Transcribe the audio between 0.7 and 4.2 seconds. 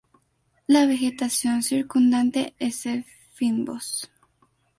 vegetación circundante es el fynbos.